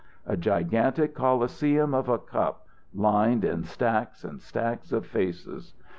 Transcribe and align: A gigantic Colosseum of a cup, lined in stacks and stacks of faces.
A 0.25 0.35
gigantic 0.35 1.13
Colosseum 1.13 1.93
of 1.93 2.09
a 2.09 2.17
cup, 2.17 2.65
lined 2.91 3.45
in 3.45 3.63
stacks 3.63 4.23
and 4.23 4.41
stacks 4.41 4.91
of 4.91 5.05
faces. 5.05 5.75